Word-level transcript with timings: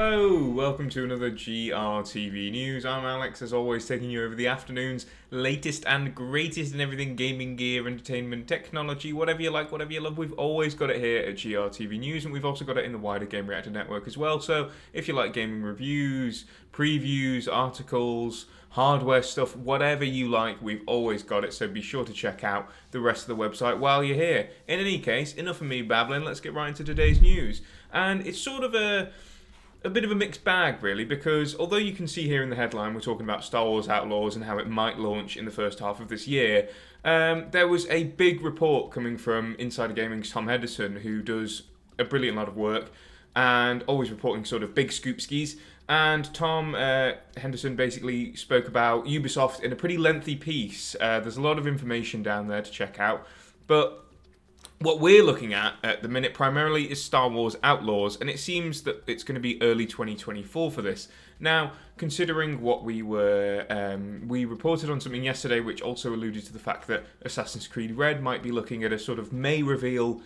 Hello, 0.00 0.44
welcome 0.44 0.88
to 0.90 1.02
another 1.02 1.28
GRTV 1.28 2.52
News. 2.52 2.86
I'm 2.86 3.04
Alex, 3.04 3.42
as 3.42 3.52
always, 3.52 3.84
taking 3.84 4.08
you 4.08 4.24
over 4.24 4.36
the 4.36 4.46
afternoon's 4.46 5.06
latest 5.32 5.84
and 5.88 6.14
greatest 6.14 6.72
in 6.72 6.80
everything 6.80 7.16
gaming 7.16 7.56
gear, 7.56 7.84
entertainment, 7.84 8.46
technology, 8.46 9.12
whatever 9.12 9.42
you 9.42 9.50
like, 9.50 9.72
whatever 9.72 9.92
you 9.92 10.00
love. 10.00 10.16
We've 10.16 10.32
always 10.34 10.76
got 10.76 10.90
it 10.90 11.00
here 11.00 11.24
at 11.24 11.34
GRTV 11.34 11.98
News, 11.98 12.24
and 12.24 12.32
we've 12.32 12.44
also 12.44 12.64
got 12.64 12.78
it 12.78 12.84
in 12.84 12.92
the 12.92 12.98
wider 12.98 13.26
Gamereactor 13.26 13.72
network 13.72 14.06
as 14.06 14.16
well. 14.16 14.38
So 14.38 14.70
if 14.92 15.08
you 15.08 15.14
like 15.14 15.32
gaming 15.32 15.64
reviews, 15.64 16.44
previews, 16.72 17.52
articles, 17.52 18.46
hardware 18.70 19.24
stuff, 19.24 19.56
whatever 19.56 20.04
you 20.04 20.28
like, 20.28 20.62
we've 20.62 20.84
always 20.86 21.24
got 21.24 21.42
it. 21.42 21.52
So 21.52 21.66
be 21.66 21.82
sure 21.82 22.04
to 22.04 22.12
check 22.12 22.44
out 22.44 22.70
the 22.92 23.00
rest 23.00 23.28
of 23.28 23.36
the 23.36 23.42
website 23.42 23.80
while 23.80 24.04
you're 24.04 24.14
here. 24.14 24.50
In 24.68 24.78
any 24.78 25.00
case, 25.00 25.34
enough 25.34 25.60
of 25.60 25.66
me 25.66 25.82
babbling. 25.82 26.22
Let's 26.22 26.38
get 26.38 26.54
right 26.54 26.68
into 26.68 26.84
today's 26.84 27.20
news, 27.20 27.62
and 27.92 28.24
it's 28.24 28.38
sort 28.38 28.62
of 28.62 28.76
a 28.76 29.10
a 29.84 29.90
bit 29.90 30.04
of 30.04 30.10
a 30.10 30.14
mixed 30.14 30.44
bag, 30.44 30.82
really, 30.82 31.04
because 31.04 31.56
although 31.56 31.76
you 31.76 31.92
can 31.92 32.08
see 32.08 32.26
here 32.26 32.42
in 32.42 32.50
the 32.50 32.56
headline 32.56 32.94
we're 32.94 33.00
talking 33.00 33.24
about 33.24 33.44
Star 33.44 33.64
Wars 33.64 33.88
Outlaws 33.88 34.34
and 34.34 34.44
how 34.44 34.58
it 34.58 34.68
might 34.68 34.98
launch 34.98 35.36
in 35.36 35.44
the 35.44 35.50
first 35.50 35.78
half 35.78 36.00
of 36.00 36.08
this 36.08 36.26
year, 36.26 36.68
um, 37.04 37.46
there 37.52 37.68
was 37.68 37.86
a 37.86 38.04
big 38.04 38.42
report 38.42 38.90
coming 38.90 39.16
from 39.16 39.54
Insider 39.58 39.92
Gaming's 39.94 40.30
Tom 40.30 40.48
Henderson, 40.48 40.96
who 40.96 41.22
does 41.22 41.62
a 41.98 42.04
brilliant 42.04 42.36
lot 42.36 42.48
of 42.48 42.56
work 42.56 42.90
and 43.36 43.84
always 43.86 44.10
reporting 44.10 44.44
sort 44.44 44.62
of 44.62 44.74
big 44.74 44.90
scoop 44.90 45.20
skis. 45.20 45.56
And 45.88 46.32
Tom 46.34 46.74
uh, 46.74 47.12
Henderson 47.36 47.76
basically 47.76 48.34
spoke 48.36 48.68
about 48.68 49.06
Ubisoft 49.06 49.60
in 49.60 49.72
a 49.72 49.76
pretty 49.76 49.96
lengthy 49.96 50.36
piece. 50.36 50.96
Uh, 51.00 51.20
there's 51.20 51.36
a 51.36 51.40
lot 51.40 51.56
of 51.56 51.66
information 51.66 52.22
down 52.22 52.48
there 52.48 52.62
to 52.62 52.70
check 52.70 52.98
out, 52.98 53.26
but 53.66 54.04
what 54.80 55.00
we're 55.00 55.24
looking 55.24 55.54
at 55.54 55.74
at 55.82 56.02
the 56.02 56.08
minute 56.08 56.34
primarily 56.34 56.90
is 56.90 57.02
Star 57.02 57.28
Wars 57.28 57.56
Outlaws, 57.64 58.20
and 58.20 58.30
it 58.30 58.38
seems 58.38 58.82
that 58.82 59.02
it's 59.08 59.24
going 59.24 59.34
to 59.34 59.40
be 59.40 59.60
early 59.60 59.86
2024 59.86 60.70
for 60.70 60.82
this. 60.82 61.08
Now, 61.40 61.72
considering 61.96 62.60
what 62.60 62.84
we 62.84 63.02
were, 63.02 63.66
um, 63.70 64.28
we 64.28 64.44
reported 64.44 64.88
on 64.88 65.00
something 65.00 65.24
yesterday 65.24 65.60
which 65.60 65.82
also 65.82 66.14
alluded 66.14 66.46
to 66.46 66.52
the 66.52 66.58
fact 66.60 66.86
that 66.88 67.04
Assassin's 67.22 67.66
Creed 67.66 67.92
Red 67.92 68.22
might 68.22 68.42
be 68.42 68.52
looking 68.52 68.84
at 68.84 68.92
a 68.92 68.98
sort 68.98 69.18
of 69.18 69.32
May 69.32 69.62
reveal 69.62 70.20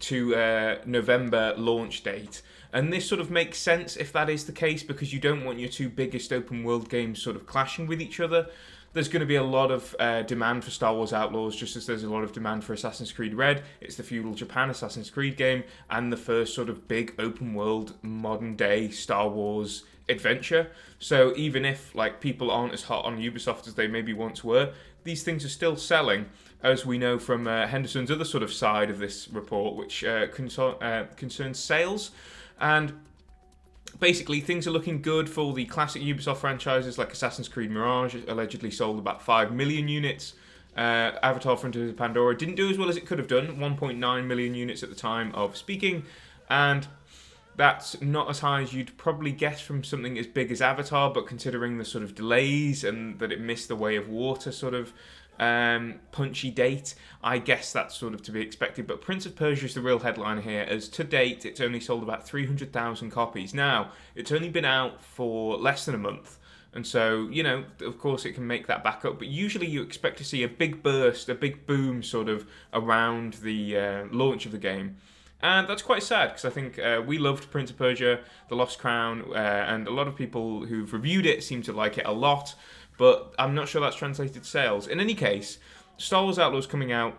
to 0.00 0.34
uh, 0.34 0.78
November 0.84 1.54
launch 1.56 2.02
date. 2.02 2.42
And 2.74 2.92
this 2.92 3.08
sort 3.08 3.20
of 3.20 3.30
makes 3.30 3.58
sense 3.58 3.96
if 3.96 4.12
that 4.12 4.28
is 4.28 4.44
the 4.44 4.52
case 4.52 4.82
because 4.82 5.14
you 5.14 5.20
don't 5.20 5.44
want 5.44 5.60
your 5.60 5.68
two 5.68 5.88
biggest 5.88 6.32
open 6.32 6.64
world 6.64 6.90
games 6.90 7.22
sort 7.22 7.36
of 7.36 7.46
clashing 7.46 7.86
with 7.86 8.02
each 8.02 8.20
other 8.20 8.48
there's 8.94 9.08
going 9.08 9.20
to 9.20 9.26
be 9.26 9.34
a 9.34 9.42
lot 9.42 9.70
of 9.70 9.94
uh, 9.98 10.22
demand 10.22 10.64
for 10.64 10.70
Star 10.70 10.94
Wars 10.94 11.12
Outlaws, 11.12 11.56
just 11.56 11.76
as 11.76 11.86
there's 11.86 12.04
a 12.04 12.10
lot 12.10 12.22
of 12.22 12.32
demand 12.32 12.64
for 12.64 12.72
Assassin's 12.72 13.12
Creed 13.12 13.34
Red. 13.34 13.64
It's 13.80 13.96
the 13.96 14.04
feudal 14.04 14.34
Japan 14.34 14.70
Assassin's 14.70 15.10
Creed 15.10 15.36
game, 15.36 15.64
and 15.90 16.12
the 16.12 16.16
first 16.16 16.54
sort 16.54 16.68
of 16.68 16.88
big 16.88 17.12
open 17.18 17.54
world 17.54 17.94
modern 18.02 18.54
day 18.54 18.90
Star 18.90 19.28
Wars 19.28 19.84
adventure. 20.08 20.70
So 21.00 21.34
even 21.36 21.64
if 21.64 21.94
like 21.94 22.20
people 22.20 22.50
aren't 22.50 22.72
as 22.72 22.84
hot 22.84 23.04
on 23.04 23.18
Ubisoft 23.18 23.66
as 23.66 23.74
they 23.74 23.88
maybe 23.88 24.12
once 24.12 24.44
were, 24.44 24.72
these 25.02 25.24
things 25.24 25.44
are 25.44 25.50
still 25.50 25.76
selling, 25.76 26.26
as 26.62 26.86
we 26.86 26.96
know 26.96 27.18
from 27.18 27.46
uh, 27.48 27.66
Henderson's 27.66 28.10
other 28.10 28.24
sort 28.24 28.42
of 28.44 28.52
side 28.52 28.90
of 28.90 28.98
this 28.98 29.28
report, 29.28 29.74
which 29.74 30.04
uh, 30.04 30.28
uh, 30.80 31.04
concerns 31.16 31.58
sales. 31.58 32.12
And 32.60 33.00
basically 34.00 34.40
things 34.40 34.66
are 34.66 34.70
looking 34.70 35.02
good 35.02 35.28
for 35.28 35.52
the 35.52 35.64
classic 35.66 36.02
Ubisoft 36.02 36.38
franchises 36.38 36.98
like 36.98 37.12
Assassin's 37.12 37.48
Creed 37.48 37.70
Mirage, 37.70 38.16
allegedly 38.28 38.70
sold 38.70 38.98
about 38.98 39.22
5 39.22 39.52
million 39.52 39.88
units. 39.88 40.34
Uh, 40.76 41.12
Avatar 41.22 41.56
Frontiers 41.56 41.90
of 41.90 41.96
Pandora 41.96 42.36
didn't 42.36 42.56
do 42.56 42.68
as 42.68 42.76
well 42.76 42.88
as 42.88 42.96
it 42.96 43.06
could 43.06 43.18
have 43.18 43.28
done, 43.28 43.58
1.9 43.58 44.26
million 44.26 44.54
units 44.54 44.82
at 44.82 44.88
the 44.88 44.96
time 44.96 45.32
of 45.34 45.56
speaking, 45.56 46.04
and 46.50 46.88
that's 47.56 48.00
not 48.00 48.28
as 48.28 48.40
high 48.40 48.62
as 48.62 48.72
you'd 48.72 48.96
probably 48.96 49.30
guess 49.30 49.60
from 49.60 49.84
something 49.84 50.18
as 50.18 50.26
big 50.26 50.50
as 50.50 50.60
Avatar, 50.60 51.12
but 51.12 51.26
considering 51.26 51.78
the 51.78 51.84
sort 51.84 52.02
of 52.02 52.14
delays 52.14 52.82
and 52.82 53.18
that 53.20 53.30
it 53.30 53.40
missed 53.40 53.68
the 53.68 53.76
way 53.76 53.94
of 53.94 54.08
water 54.08 54.50
sort 54.50 54.74
of 54.74 54.92
um, 55.38 56.00
punchy 56.12 56.50
date. 56.50 56.94
I 57.22 57.38
guess 57.38 57.72
that's 57.72 57.94
sort 57.94 58.14
of 58.14 58.22
to 58.22 58.32
be 58.32 58.40
expected. 58.40 58.86
But 58.86 59.00
Prince 59.00 59.26
of 59.26 59.36
Persia 59.36 59.66
is 59.66 59.74
the 59.74 59.80
real 59.80 59.98
headline 59.98 60.42
here, 60.42 60.66
as 60.68 60.88
to 60.90 61.04
date 61.04 61.44
it's 61.44 61.60
only 61.60 61.80
sold 61.80 62.02
about 62.02 62.26
300,000 62.26 63.10
copies. 63.10 63.54
Now, 63.54 63.90
it's 64.14 64.32
only 64.32 64.50
been 64.50 64.64
out 64.64 65.02
for 65.02 65.56
less 65.56 65.84
than 65.84 65.94
a 65.94 65.98
month. 65.98 66.38
And 66.72 66.84
so, 66.84 67.28
you 67.30 67.44
know, 67.44 67.64
of 67.82 67.98
course, 67.98 68.24
it 68.24 68.32
can 68.32 68.46
make 68.46 68.66
that 68.66 68.82
back 68.82 69.04
up. 69.04 69.18
But 69.18 69.28
usually, 69.28 69.66
you 69.66 69.80
expect 69.82 70.18
to 70.18 70.24
see 70.24 70.42
a 70.42 70.48
big 70.48 70.82
burst, 70.82 71.28
a 71.28 71.34
big 71.34 71.66
boom 71.66 72.02
sort 72.02 72.28
of 72.28 72.46
around 72.72 73.34
the 73.34 73.78
uh, 73.78 74.04
launch 74.10 74.44
of 74.44 74.52
the 74.52 74.58
game. 74.58 74.96
And 75.40 75.68
that's 75.68 75.82
quite 75.82 76.02
sad 76.02 76.30
because 76.30 76.46
I 76.46 76.50
think 76.50 76.78
uh, 76.78 77.02
we 77.06 77.18
loved 77.18 77.50
Prince 77.50 77.70
of 77.70 77.76
Persia, 77.76 78.20
The 78.48 78.56
Lost 78.56 78.78
Crown, 78.78 79.24
uh, 79.30 79.36
and 79.36 79.86
a 79.86 79.90
lot 79.90 80.08
of 80.08 80.16
people 80.16 80.64
who've 80.64 80.90
reviewed 80.90 81.26
it 81.26 81.44
seem 81.44 81.60
to 81.62 81.72
like 81.72 81.98
it 81.98 82.06
a 82.06 82.12
lot 82.12 82.54
but 82.96 83.34
I'm 83.38 83.54
not 83.54 83.68
sure 83.68 83.80
that's 83.80 83.96
translated 83.96 84.44
sales. 84.46 84.86
In 84.86 85.00
any 85.00 85.14
case, 85.14 85.58
Star 85.96 86.22
Wars 86.24 86.38
Outlaws 86.38 86.66
coming 86.66 86.92
out 86.92 87.18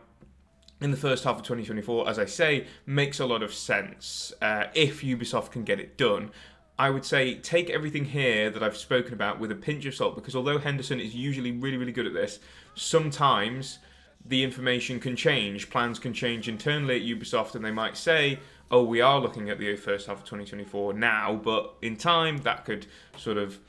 in 0.81 0.91
the 0.91 0.97
first 0.97 1.24
half 1.24 1.38
of 1.38 1.44
2024, 1.44 2.09
as 2.09 2.19
I 2.19 2.25
say, 2.25 2.68
makes 2.86 3.19
a 3.19 3.25
lot 3.25 3.44
of 3.44 3.53
sense 3.53 4.34
uh, 4.41 4.66
if 4.74 5.02
Ubisoft 5.02 5.52
can 5.52 5.64
get 5.64 5.80
it 5.80 5.97
done. 5.97 6.31
I 6.78 6.90
would 6.90 7.06
say 7.06 7.35
take 7.35 7.69
everything 7.69 8.06
here 8.06 8.50
that 8.50 8.62
I've 8.62 8.75
spoken 8.75 9.14
about 9.14 9.40
with 9.40 9.52
a 9.52 9.56
pinch 9.56 9.85
of 9.85 9.96
salt 9.96 10.16
because 10.16 10.35
although 10.35 10.58
Henderson 10.58 11.00
is 11.00 11.16
usually 11.16 11.52
really, 11.52 11.78
really 11.78 11.94
good 11.94 12.06
at 12.06 12.14
this, 12.14 12.40
sometimes 12.75 13.80
the 14.25 14.44
information 14.44 15.00
can 15.00 15.16
change. 15.16 15.69
Plans 15.69 16.00
can 16.00 16.14
change 16.14 16.50
internally 16.50 16.96
at 16.97 17.18
Ubisoft, 17.18 17.56
and 17.56 17.64
they 17.64 17.72
might 17.72 17.96
say, 17.96 18.40
oh, 18.72 18.84
we 18.84 19.00
are 19.00 19.19
looking 19.19 19.50
at 19.50 19.59
the 19.59 19.75
first 19.75 20.08
half 20.08 20.18
of 20.18 20.24
2024 20.24 20.94
now, 20.94 21.40
but 21.44 21.75
in 21.81 21.96
time 21.96 22.38
that 22.40 22.66
could 22.66 22.88
sort 23.18 23.38
of 23.38 23.59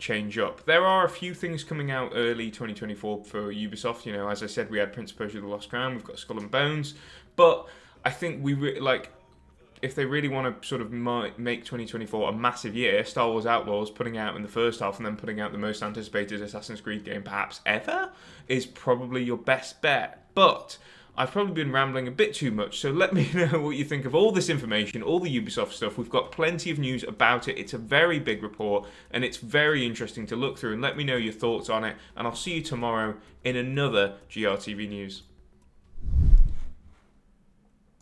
change 0.00 0.38
up. 0.38 0.64
There 0.64 0.84
are 0.84 1.04
a 1.04 1.08
few 1.08 1.34
things 1.34 1.62
coming 1.62 1.90
out 1.90 2.12
early 2.14 2.50
2024 2.50 3.24
for 3.24 3.52
Ubisoft. 3.52 4.06
You 4.06 4.12
know, 4.12 4.28
as 4.28 4.42
I 4.42 4.46
said, 4.46 4.70
we 4.70 4.78
had 4.78 4.92
Prince 4.92 5.12
of 5.12 5.18
Persia: 5.18 5.40
The 5.40 5.46
Lost 5.46 5.70
Crown. 5.70 5.94
We've 5.94 6.04
got 6.04 6.18
Skull 6.18 6.38
and 6.38 6.50
Bones, 6.50 6.94
but 7.36 7.68
I 8.04 8.10
think 8.10 8.42
we 8.42 8.54
re- 8.54 8.80
like 8.80 9.12
if 9.82 9.94
they 9.94 10.04
really 10.04 10.28
want 10.28 10.60
to 10.60 10.68
sort 10.68 10.82
of 10.82 10.92
make 10.92 11.64
2024 11.64 12.28
a 12.28 12.32
massive 12.32 12.74
year, 12.74 13.04
Star 13.04 13.28
Wars 13.28 13.46
Outlaws 13.46 13.90
putting 13.90 14.18
out 14.18 14.36
in 14.36 14.42
the 14.42 14.48
first 14.48 14.80
half 14.80 14.98
and 14.98 15.06
then 15.06 15.16
putting 15.16 15.40
out 15.40 15.52
the 15.52 15.58
most 15.58 15.82
anticipated 15.82 16.42
Assassin's 16.42 16.80
Creed 16.80 17.04
game 17.04 17.22
perhaps 17.22 17.60
ever 17.64 18.10
is 18.46 18.66
probably 18.66 19.22
your 19.22 19.38
best 19.38 19.80
bet. 19.80 20.26
But 20.34 20.76
I've 21.20 21.32
probably 21.32 21.52
been 21.52 21.70
rambling 21.70 22.08
a 22.08 22.10
bit 22.10 22.32
too 22.32 22.50
much, 22.50 22.78
so 22.78 22.90
let 22.90 23.12
me 23.12 23.28
know 23.34 23.60
what 23.60 23.76
you 23.76 23.84
think 23.84 24.06
of 24.06 24.14
all 24.14 24.32
this 24.32 24.48
information, 24.48 25.02
all 25.02 25.20
the 25.20 25.38
Ubisoft 25.38 25.72
stuff. 25.72 25.98
We've 25.98 26.08
got 26.08 26.32
plenty 26.32 26.70
of 26.70 26.78
news 26.78 27.02
about 27.04 27.46
it. 27.46 27.58
It's 27.58 27.74
a 27.74 27.78
very 27.78 28.18
big 28.18 28.42
report 28.42 28.88
and 29.10 29.22
it's 29.22 29.36
very 29.36 29.84
interesting 29.84 30.26
to 30.28 30.36
look 30.36 30.56
through 30.56 30.72
and 30.72 30.80
let 30.80 30.96
me 30.96 31.04
know 31.04 31.16
your 31.16 31.34
thoughts 31.34 31.68
on 31.68 31.84
it. 31.84 31.98
And 32.16 32.26
I'll 32.26 32.34
see 32.34 32.54
you 32.54 32.62
tomorrow 32.62 33.16
in 33.44 33.54
another 33.54 34.14
GRTV 34.30 34.88
News. 34.88 35.24